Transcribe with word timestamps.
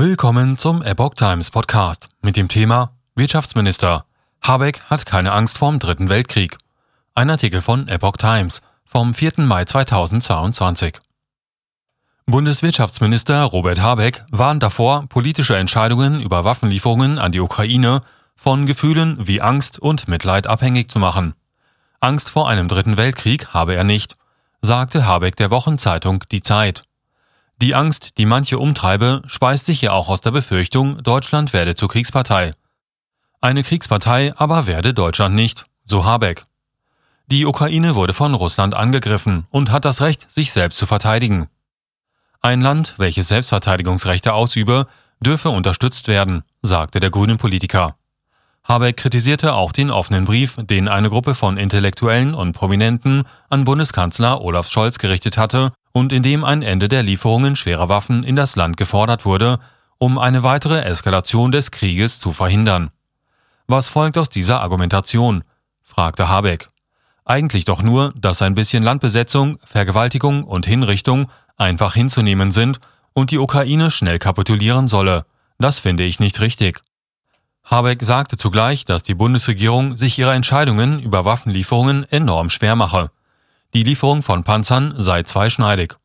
Willkommen 0.00 0.56
zum 0.58 0.80
Epoch 0.82 1.14
Times 1.14 1.50
Podcast 1.50 2.08
mit 2.22 2.36
dem 2.36 2.46
Thema 2.46 2.92
Wirtschaftsminister. 3.16 4.04
Habeck 4.40 4.80
hat 4.82 5.06
keine 5.06 5.32
Angst 5.32 5.58
vorm 5.58 5.80
Dritten 5.80 6.08
Weltkrieg. 6.08 6.56
Ein 7.16 7.30
Artikel 7.30 7.60
von 7.60 7.88
Epoch 7.88 8.16
Times 8.16 8.62
vom 8.84 9.12
4. 9.12 9.32
Mai 9.38 9.64
2022. 9.64 11.00
Bundeswirtschaftsminister 12.26 13.42
Robert 13.42 13.80
Habeck 13.80 14.24
warnt 14.30 14.62
davor, 14.62 15.06
politische 15.08 15.56
Entscheidungen 15.56 16.20
über 16.20 16.44
Waffenlieferungen 16.44 17.18
an 17.18 17.32
die 17.32 17.40
Ukraine 17.40 18.02
von 18.36 18.66
Gefühlen 18.66 19.26
wie 19.26 19.42
Angst 19.42 19.80
und 19.80 20.06
Mitleid 20.06 20.46
abhängig 20.46 20.92
zu 20.92 21.00
machen. 21.00 21.34
Angst 21.98 22.30
vor 22.30 22.48
einem 22.48 22.68
Dritten 22.68 22.98
Weltkrieg 22.98 23.48
habe 23.48 23.74
er 23.74 23.82
nicht, 23.82 24.16
sagte 24.62 25.06
Habeck 25.06 25.34
der 25.34 25.50
Wochenzeitung 25.50 26.22
Die 26.30 26.42
Zeit. 26.42 26.84
Die 27.60 27.74
Angst, 27.74 28.18
die 28.18 28.26
manche 28.26 28.60
umtreibe, 28.60 29.22
speist 29.26 29.66
sich 29.66 29.82
ja 29.82 29.90
auch 29.90 30.08
aus 30.08 30.20
der 30.20 30.30
Befürchtung, 30.30 31.02
Deutschland 31.02 31.52
werde 31.52 31.74
zur 31.74 31.88
Kriegspartei. 31.88 32.54
Eine 33.40 33.64
Kriegspartei 33.64 34.32
aber 34.36 34.68
werde 34.68 34.94
Deutschland 34.94 35.34
nicht, 35.34 35.66
so 35.84 36.04
Habeck. 36.04 36.46
Die 37.26 37.46
Ukraine 37.46 37.96
wurde 37.96 38.12
von 38.12 38.34
Russland 38.34 38.74
angegriffen 38.74 39.48
und 39.50 39.72
hat 39.72 39.84
das 39.84 40.00
Recht, 40.00 40.30
sich 40.30 40.52
selbst 40.52 40.78
zu 40.78 40.86
verteidigen. 40.86 41.48
Ein 42.40 42.60
Land, 42.60 42.94
welches 42.98 43.26
Selbstverteidigungsrechte 43.26 44.34
ausübe, 44.34 44.86
dürfe 45.18 45.50
unterstützt 45.50 46.06
werden, 46.06 46.44
sagte 46.62 47.00
der 47.00 47.10
grünen 47.10 47.38
Politiker. 47.38 47.96
Habeck 48.62 48.98
kritisierte 48.98 49.54
auch 49.54 49.72
den 49.72 49.90
offenen 49.90 50.26
Brief, 50.26 50.56
den 50.60 50.86
eine 50.86 51.08
Gruppe 51.10 51.34
von 51.34 51.56
Intellektuellen 51.56 52.34
und 52.34 52.52
Prominenten 52.52 53.24
an 53.48 53.64
Bundeskanzler 53.64 54.42
Olaf 54.42 54.70
Scholz 54.70 54.98
gerichtet 54.98 55.36
hatte 55.36 55.72
und 55.98 56.12
in 56.12 56.22
dem 56.22 56.44
ein 56.44 56.62
Ende 56.62 56.88
der 56.88 57.02
Lieferungen 57.02 57.56
schwerer 57.56 57.88
Waffen 57.88 58.22
in 58.22 58.36
das 58.36 58.54
Land 58.54 58.76
gefordert 58.76 59.24
wurde, 59.24 59.58
um 59.98 60.16
eine 60.16 60.44
weitere 60.44 60.80
Eskalation 60.82 61.50
des 61.50 61.72
Krieges 61.72 62.20
zu 62.20 62.30
verhindern. 62.32 62.90
Was 63.66 63.88
folgt 63.88 64.16
aus 64.16 64.30
dieser 64.30 64.60
Argumentation? 64.60 65.42
fragte 65.82 66.28
Habeck. 66.28 66.70
Eigentlich 67.24 67.64
doch 67.64 67.82
nur, 67.82 68.14
dass 68.16 68.42
ein 68.42 68.54
bisschen 68.54 68.84
Landbesetzung, 68.84 69.58
Vergewaltigung 69.64 70.44
und 70.44 70.66
Hinrichtung 70.66 71.28
einfach 71.56 71.94
hinzunehmen 71.94 72.52
sind 72.52 72.78
und 73.12 73.32
die 73.32 73.38
Ukraine 73.38 73.90
schnell 73.90 74.20
kapitulieren 74.20 74.86
solle. 74.86 75.26
Das 75.58 75.80
finde 75.80 76.04
ich 76.04 76.20
nicht 76.20 76.40
richtig. 76.40 76.80
Habeck 77.64 78.04
sagte 78.04 78.36
zugleich, 78.36 78.84
dass 78.84 79.02
die 79.02 79.14
Bundesregierung 79.14 79.96
sich 79.96 80.16
ihre 80.16 80.32
Entscheidungen 80.32 81.00
über 81.00 81.24
Waffenlieferungen 81.24 82.04
enorm 82.04 82.50
schwer 82.50 82.76
mache. 82.76 83.10
Die 83.74 83.82
Lieferung 83.82 84.22
von 84.22 84.44
Panzern 84.44 84.94
sei 84.96 85.22
zweischneidig. 85.22 85.96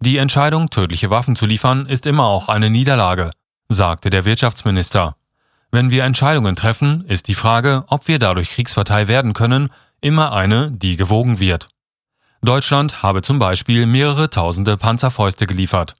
Die 0.00 0.16
Entscheidung, 0.16 0.70
tödliche 0.70 1.10
Waffen 1.10 1.36
zu 1.36 1.46
liefern, 1.46 1.86
ist 1.86 2.06
immer 2.06 2.24
auch 2.24 2.48
eine 2.48 2.70
Niederlage, 2.70 3.30
sagte 3.68 4.10
der 4.10 4.24
Wirtschaftsminister. 4.24 5.16
Wenn 5.70 5.90
wir 5.90 6.04
Entscheidungen 6.04 6.56
treffen, 6.56 7.04
ist 7.06 7.28
die 7.28 7.34
Frage, 7.34 7.84
ob 7.88 8.08
wir 8.08 8.18
dadurch 8.18 8.50
Kriegspartei 8.50 9.08
werden 9.08 9.32
können, 9.32 9.70
immer 10.00 10.32
eine, 10.32 10.70
die 10.70 10.96
gewogen 10.96 11.40
wird. 11.40 11.68
Deutschland 12.42 13.02
habe 13.02 13.22
zum 13.22 13.38
Beispiel 13.38 13.86
mehrere 13.86 14.28
tausende 14.30 14.76
Panzerfäuste 14.76 15.46
geliefert. 15.46 15.96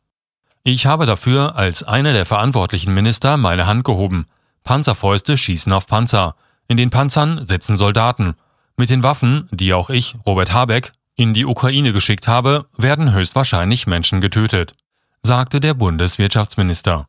Ich 0.62 0.86
habe 0.86 1.06
dafür 1.06 1.56
als 1.56 1.82
einer 1.82 2.12
der 2.12 2.26
verantwortlichen 2.26 2.94
Minister 2.94 3.36
meine 3.36 3.66
Hand 3.66 3.84
gehoben. 3.84 4.26
Panzerfäuste 4.62 5.36
schießen 5.36 5.72
auf 5.72 5.86
Panzer. 5.86 6.36
In 6.68 6.76
den 6.76 6.90
Panzern 6.90 7.44
sitzen 7.44 7.76
Soldaten. 7.76 8.34
Mit 8.76 8.90
den 8.90 9.02
Waffen, 9.04 9.48
die 9.52 9.72
auch 9.72 9.88
ich, 9.88 10.16
Robert 10.26 10.52
Habeck, 10.52 10.92
in 11.16 11.32
die 11.32 11.46
Ukraine 11.46 11.92
geschickt 11.92 12.26
habe, 12.26 12.66
werden 12.76 13.12
höchstwahrscheinlich 13.12 13.86
Menschen 13.86 14.20
getötet, 14.20 14.74
sagte 15.22 15.60
der 15.60 15.74
Bundeswirtschaftsminister. 15.74 17.06